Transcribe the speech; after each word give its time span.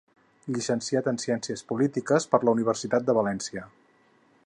Llicenciat 0.55 1.09
en 1.11 1.19
ciències 1.25 1.63
polítiques 1.73 2.27
per 2.35 2.43
la 2.47 2.57
Universitat 2.59 3.09
de 3.11 3.19
València. 3.23 3.69